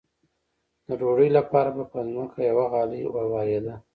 [0.87, 3.75] د ډوډۍ لپاره به په ځمکه یوه غالۍ اوارېده.